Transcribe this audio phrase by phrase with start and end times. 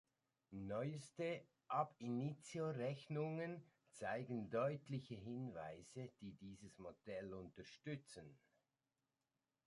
[0.65, 3.61] Neueste „ab initio“-Rechnungen
[3.91, 8.35] zeigen deutliche Hinweise, die dieses Modell unterstützen.